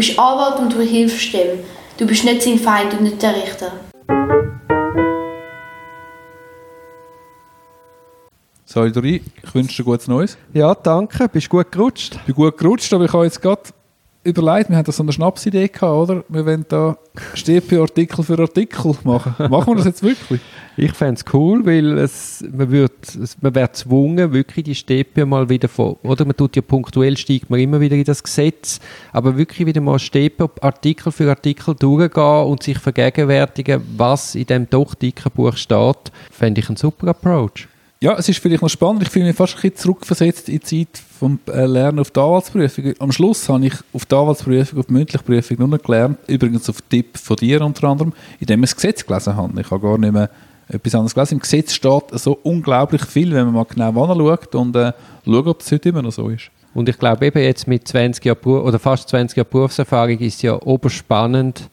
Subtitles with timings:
[0.00, 1.58] bist Anwalt und du hilfst dem.
[1.98, 3.70] Du bist nicht sein Feind und nicht der Richter.
[8.72, 10.38] Dori, ich wünsche dir gutes Neues.
[10.54, 11.28] Ja, danke.
[11.28, 12.14] Bist gut gerutscht?
[12.14, 13.60] Ich bin gut gerutscht, aber ich habe jetzt gerade
[14.22, 16.24] überlegt, wir haben da so eine Schnapsidee gehabt, oder?
[16.28, 16.96] Wir wollen da
[17.34, 19.34] StP Artikel für Artikel machen.
[19.50, 20.40] Machen wir das jetzt wirklich?
[20.76, 25.68] Ich fände es cool, weil es, man, man wird gezwungen, wirklich die Städte mal wieder
[25.68, 28.78] vor, oder man tut ja punktuell, steigt man immer wieder in das Gesetz,
[29.12, 34.68] aber wirklich wieder mal Städte Artikel für Artikel durchgehen und sich vergegenwärtigen, was in dem
[34.68, 37.68] doch dicken Buch steht, fände ich einen super Approach.
[38.02, 39.02] Ja, es ist vielleicht noch spannend.
[39.02, 42.18] Ich fühle mich fast ein bisschen zurückversetzt in die Zeit vom äh, Lernen auf die
[42.18, 42.94] Anwaltsprüfung.
[42.98, 46.70] Am Schluss habe ich auf die Anwaltsprüfung, auf die mündliche Prüfung nur noch gelernt, übrigens
[46.70, 49.60] auf Tipp von dir unter anderem, indem ich das Gesetz gelesen habe.
[49.60, 50.30] Ich habe gar nicht mehr
[50.68, 51.34] etwas anderes gelesen.
[51.34, 54.94] Im Gesetz steht so unglaublich viel, wenn man mal genau anschaut und äh,
[55.26, 56.50] schaut, ob es heute immer noch so ist.
[56.72, 60.54] Und ich glaube eben jetzt mit 20 Jahren oder fast 20 Jahren Berufserfahrung ist ja
[60.54, 61.68] oberspannend,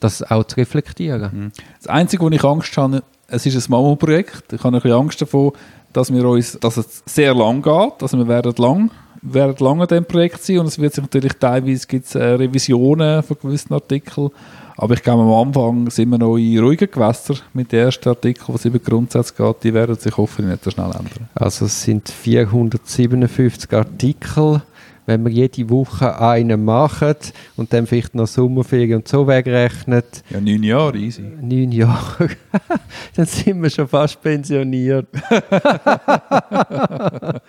[0.00, 1.30] das auch zu reflektieren.
[1.32, 1.52] Mhm.
[1.78, 4.52] Das Einzige, wo ich Angst habe, es ist ein Mammutprojekt.
[4.52, 5.52] Ich habe ein bisschen Angst davor,
[5.92, 8.02] dass, wir uns, dass es sehr lang geht.
[8.02, 8.90] Also wir werden lang,
[9.22, 13.22] werden lang an diesem Projekt sein und es wird sich natürlich teilweise gibt's, äh, Revisionen
[13.22, 14.30] von gewissen Artikeln.
[14.76, 18.54] Aber ich glaube, am Anfang sind wir noch in ruhigen Gewässern mit den ersten Artikeln,
[18.54, 19.64] was über Grundsätze geht.
[19.64, 21.28] Die werden sich hoffentlich nicht so schnell ändern.
[21.34, 24.62] Also es sind 457 Artikel
[25.08, 27.14] wenn wir jede Woche einen machen
[27.56, 30.22] und dann vielleicht noch Sommerferien und so wegrechnet.
[30.28, 31.22] Ja, neun Jahre, easy.
[31.40, 32.28] Neun Jahre.
[33.16, 35.06] dann sind wir schon fast pensioniert.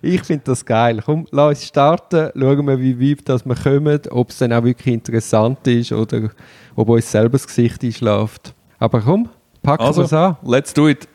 [0.00, 1.02] ich finde das geil.
[1.04, 2.30] Komm, lass uns starten.
[2.38, 6.30] Schauen wir, wie weit das wir kommen, ob es dann auch wirklich interessant ist oder
[6.76, 8.54] ob uns selber das Gesicht einschläft.
[8.78, 9.28] Aber komm,
[9.60, 10.36] packen also, wir es an.
[10.44, 11.08] Let's do it.